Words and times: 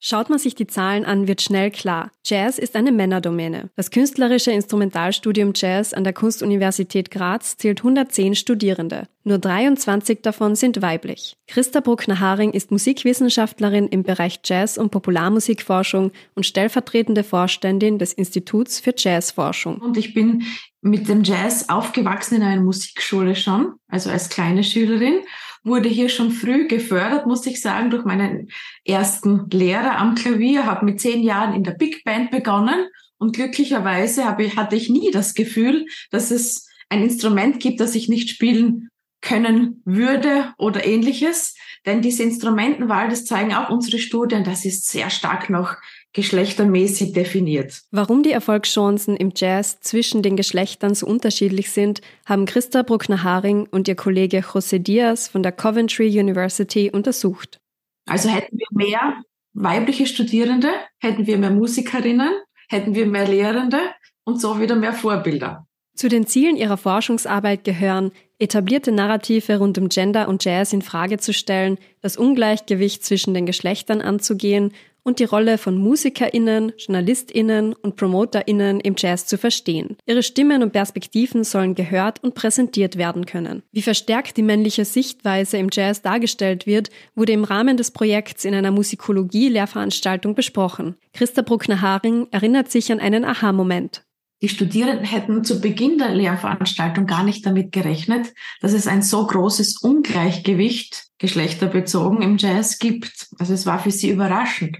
Schaut 0.00 0.30
man 0.30 0.38
sich 0.38 0.54
die 0.54 0.68
Zahlen 0.68 1.04
an, 1.04 1.26
wird 1.26 1.42
schnell 1.42 1.72
klar. 1.72 2.12
Jazz 2.24 2.58
ist 2.58 2.76
eine 2.76 2.92
Männerdomäne. 2.92 3.70
Das 3.74 3.90
künstlerische 3.90 4.52
Instrumentalstudium 4.52 5.52
Jazz 5.56 5.92
an 5.92 6.04
der 6.04 6.12
Kunstuniversität 6.12 7.10
Graz 7.10 7.56
zählt 7.56 7.80
110 7.80 8.36
Studierende. 8.36 9.08
Nur 9.24 9.38
23 9.38 10.22
davon 10.22 10.54
sind 10.54 10.80
weiblich. 10.82 11.36
Christa 11.48 11.80
Bruckner-Haring 11.80 12.52
ist 12.52 12.70
Musikwissenschaftlerin 12.70 13.88
im 13.88 14.04
Bereich 14.04 14.38
Jazz- 14.44 14.78
und 14.78 14.90
Popularmusikforschung 14.90 16.12
und 16.36 16.46
stellvertretende 16.46 17.24
Vorständin 17.24 17.98
des 17.98 18.12
Instituts 18.12 18.78
für 18.78 18.94
Jazzforschung. 18.96 19.78
Und 19.78 19.96
ich 19.96 20.14
bin 20.14 20.44
mit 20.80 21.08
dem 21.08 21.24
Jazz 21.24 21.68
aufgewachsen 21.68 22.36
in 22.36 22.42
einer 22.42 22.62
Musikschule 22.62 23.34
schon, 23.34 23.74
also 23.88 24.10
als 24.10 24.28
kleine 24.28 24.62
Schülerin 24.62 25.20
wurde 25.68 25.88
hier 25.88 26.08
schon 26.08 26.30
früh 26.30 26.66
gefördert, 26.66 27.26
muss 27.26 27.46
ich 27.46 27.60
sagen, 27.60 27.90
durch 27.90 28.04
meinen 28.04 28.48
ersten 28.84 29.48
Lehrer 29.50 29.98
am 29.98 30.14
Klavier, 30.14 30.66
habe 30.66 30.84
mit 30.84 31.00
zehn 31.00 31.22
Jahren 31.22 31.54
in 31.54 31.64
der 31.64 31.72
Big 31.72 32.04
Band 32.04 32.30
begonnen 32.30 32.86
und 33.18 33.36
glücklicherweise 33.36 34.24
habe, 34.24 34.56
hatte 34.56 34.76
ich 34.76 34.88
nie 34.88 35.10
das 35.10 35.34
Gefühl, 35.34 35.86
dass 36.10 36.30
es 36.30 36.68
ein 36.88 37.02
Instrument 37.02 37.60
gibt, 37.60 37.80
das 37.80 37.94
ich 37.94 38.08
nicht 38.08 38.30
spielen 38.30 38.88
können 39.20 39.82
würde 39.84 40.54
oder 40.58 40.86
ähnliches. 40.86 41.56
Denn 41.86 42.02
diese 42.02 42.22
Instrumentenwahl, 42.22 43.08
das 43.08 43.24
zeigen 43.24 43.54
auch 43.54 43.70
unsere 43.70 43.98
Studien, 43.98 44.44
das 44.44 44.64
ist 44.64 44.88
sehr 44.88 45.10
stark 45.10 45.50
noch 45.50 45.76
geschlechtermäßig 46.12 47.12
definiert. 47.12 47.82
Warum 47.90 48.22
die 48.22 48.32
Erfolgschancen 48.32 49.16
im 49.16 49.32
Jazz 49.34 49.80
zwischen 49.80 50.22
den 50.22 50.36
Geschlechtern 50.36 50.94
so 50.94 51.06
unterschiedlich 51.06 51.70
sind, 51.70 52.00
haben 52.26 52.46
Christa 52.46 52.82
Bruckner-Haring 52.82 53.66
und 53.70 53.88
ihr 53.88 53.96
Kollege 53.96 54.40
José 54.40 54.78
Diaz 54.78 55.28
von 55.28 55.42
der 55.42 55.52
Coventry 55.52 56.08
University 56.18 56.90
untersucht. 56.90 57.60
Also 58.06 58.30
hätten 58.30 58.58
wir 58.58 58.66
mehr 58.70 59.22
weibliche 59.52 60.06
Studierende, 60.06 60.70
hätten 60.98 61.26
wir 61.26 61.38
mehr 61.38 61.50
Musikerinnen, 61.50 62.30
hätten 62.68 62.94
wir 62.94 63.06
mehr 63.06 63.28
Lehrende 63.28 63.78
und 64.24 64.40
so 64.40 64.60
wieder 64.60 64.76
mehr 64.76 64.92
Vorbilder. 64.92 65.66
Zu 65.94 66.08
den 66.08 66.26
Zielen 66.26 66.56
ihrer 66.56 66.76
Forschungsarbeit 66.76 67.64
gehören, 67.64 68.12
etablierte 68.38 68.92
Narrative 68.92 69.58
rund 69.58 69.78
um 69.78 69.88
Gender 69.88 70.28
und 70.28 70.44
Jazz 70.44 70.72
in 70.72 70.80
Frage 70.80 71.18
zu 71.18 71.34
stellen, 71.34 71.76
das 72.00 72.16
Ungleichgewicht 72.16 73.04
zwischen 73.04 73.34
den 73.34 73.46
Geschlechtern 73.46 74.00
anzugehen 74.00 74.72
und 75.08 75.18
die 75.18 75.24
Rolle 75.24 75.56
von 75.58 75.78
MusikerInnen, 75.78 76.72
JournalistInnen 76.76 77.72
und 77.72 77.96
PromoterInnen 77.96 78.78
im 78.80 78.94
Jazz 78.96 79.26
zu 79.26 79.38
verstehen. 79.38 79.96
Ihre 80.06 80.22
Stimmen 80.22 80.62
und 80.62 80.72
Perspektiven 80.72 81.44
sollen 81.44 81.74
gehört 81.74 82.22
und 82.22 82.34
präsentiert 82.34 82.96
werden 82.98 83.24
können. 83.24 83.62
Wie 83.72 83.82
verstärkt 83.82 84.36
die 84.36 84.42
männliche 84.42 84.84
Sichtweise 84.84 85.56
im 85.56 85.70
Jazz 85.72 86.02
dargestellt 86.02 86.66
wird, 86.66 86.90
wurde 87.14 87.32
im 87.32 87.44
Rahmen 87.44 87.78
des 87.78 87.90
Projekts 87.90 88.44
in 88.44 88.54
einer 88.54 88.70
Musikologie-Lehrveranstaltung 88.70 90.34
besprochen. 90.34 90.96
Christa 91.14 91.40
Bruckner-Haring 91.40 92.28
erinnert 92.30 92.70
sich 92.70 92.92
an 92.92 93.00
einen 93.00 93.24
Aha-Moment. 93.24 94.04
Die 94.40 94.48
Studierenden 94.48 95.04
hätten 95.04 95.42
zu 95.42 95.60
Beginn 95.60 95.98
der 95.98 96.14
Lehrveranstaltung 96.14 97.06
gar 97.06 97.24
nicht 97.24 97.44
damit 97.44 97.72
gerechnet, 97.72 98.32
dass 98.60 98.72
es 98.72 98.86
ein 98.86 99.02
so 99.02 99.26
großes 99.26 99.78
Ungleichgewicht 99.78 101.06
geschlechterbezogen 101.18 102.22
im 102.22 102.36
Jazz 102.36 102.78
gibt. 102.78 103.28
Also 103.38 103.54
es 103.54 103.66
war 103.66 103.80
für 103.80 103.90
sie 103.90 104.10
überraschend. 104.10 104.76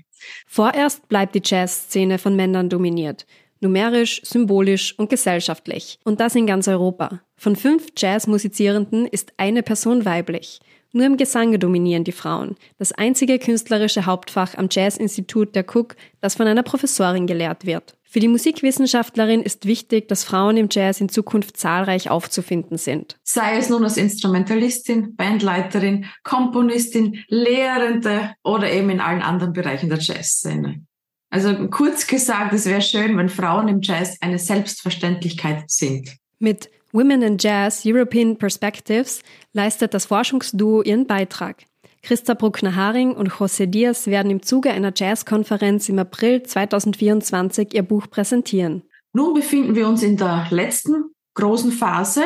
Vorerst 0.46 1.08
bleibt 1.08 1.34
die 1.34 1.42
Jazzszene 1.44 2.18
von 2.18 2.36
Männern 2.36 2.68
dominiert. 2.68 3.26
Numerisch, 3.60 4.20
symbolisch 4.24 4.96
und 4.98 5.10
gesellschaftlich. 5.10 5.98
Und 6.04 6.20
das 6.20 6.36
in 6.36 6.46
ganz 6.46 6.68
Europa. 6.68 7.20
Von 7.36 7.56
fünf 7.56 7.88
Jazzmusizierenden 7.96 9.06
ist 9.06 9.32
eine 9.36 9.62
Person 9.62 10.04
weiblich. 10.04 10.60
Nur 10.92 11.04
im 11.04 11.16
Gesang 11.16 11.58
dominieren 11.58 12.04
die 12.04 12.12
Frauen. 12.12 12.56
Das 12.78 12.92
einzige 12.92 13.38
künstlerische 13.38 14.06
Hauptfach 14.06 14.56
am 14.56 14.68
Jazzinstitut 14.70 15.54
der 15.54 15.64
Cook, 15.64 15.96
das 16.20 16.36
von 16.36 16.46
einer 16.46 16.62
Professorin 16.62 17.26
gelehrt 17.26 17.66
wird. 17.66 17.98
Für 18.10 18.20
die 18.20 18.28
Musikwissenschaftlerin 18.28 19.42
ist 19.42 19.66
wichtig, 19.66 20.08
dass 20.08 20.24
Frauen 20.24 20.56
im 20.56 20.68
Jazz 20.70 21.02
in 21.02 21.10
Zukunft 21.10 21.58
zahlreich 21.58 22.08
aufzufinden 22.08 22.78
sind. 22.78 23.18
Sei 23.22 23.58
es 23.58 23.68
nun 23.68 23.84
als 23.84 23.98
Instrumentalistin, 23.98 25.14
Bandleiterin, 25.14 26.06
Komponistin, 26.22 27.22
Lehrende 27.28 28.34
oder 28.42 28.72
eben 28.72 28.88
in 28.88 29.00
allen 29.00 29.20
anderen 29.20 29.52
Bereichen 29.52 29.90
der 29.90 29.98
Jazzszene. 29.98 30.86
Also 31.28 31.68
kurz 31.68 32.06
gesagt, 32.06 32.54
es 32.54 32.64
wäre 32.64 32.80
schön, 32.80 33.18
wenn 33.18 33.28
Frauen 33.28 33.68
im 33.68 33.82
Jazz 33.82 34.16
eine 34.22 34.38
Selbstverständlichkeit 34.38 35.64
sind. 35.70 36.16
Mit 36.38 36.70
Women 36.98 37.22
in 37.22 37.36
Jazz 37.38 37.86
European 37.86 38.36
Perspectives 38.36 39.22
leistet 39.52 39.94
das 39.94 40.06
Forschungsduo 40.06 40.82
ihren 40.82 41.06
Beitrag. 41.06 41.64
Christa 42.02 42.34
Bruckner-Haring 42.34 43.12
und 43.12 43.30
José 43.30 43.66
Diaz 43.66 44.08
werden 44.08 44.32
im 44.32 44.42
Zuge 44.42 44.72
einer 44.72 44.92
Jazzkonferenz 44.92 45.88
im 45.88 46.00
April 46.00 46.42
2024 46.42 47.72
ihr 47.72 47.84
Buch 47.84 48.10
präsentieren. 48.10 48.82
Nun 49.12 49.32
befinden 49.32 49.76
wir 49.76 49.86
uns 49.86 50.02
in 50.02 50.16
der 50.16 50.48
letzten 50.50 51.14
großen 51.34 51.70
Phase 51.70 52.24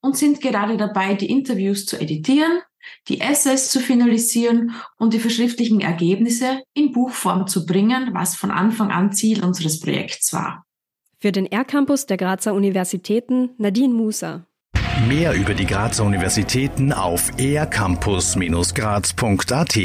und 0.00 0.16
sind 0.16 0.40
gerade 0.40 0.78
dabei, 0.78 1.12
die 1.12 1.28
Interviews 1.28 1.84
zu 1.84 2.00
editieren, 2.00 2.60
die 3.08 3.20
Essays 3.20 3.68
zu 3.68 3.78
finalisieren 3.78 4.74
und 4.96 5.12
die 5.12 5.20
verschriftlichen 5.20 5.82
Ergebnisse 5.82 6.62
in 6.72 6.92
Buchform 6.92 7.46
zu 7.46 7.66
bringen, 7.66 8.14
was 8.14 8.36
von 8.36 8.50
Anfang 8.50 8.90
an 8.90 9.12
Ziel 9.12 9.44
unseres 9.44 9.80
Projekts 9.80 10.32
war. 10.32 10.63
Für 11.24 11.32
den 11.32 11.50
R-Campus 11.50 12.04
der 12.04 12.18
Grazer 12.18 12.52
Universitäten 12.52 13.48
Nadine 13.56 13.94
Musa. 13.94 14.44
Mehr 15.08 15.32
über 15.32 15.54
die 15.54 15.64
Grazer 15.64 16.04
Universitäten 16.04 16.92
auf 16.92 17.30
ercampus-graz.at 17.38 19.76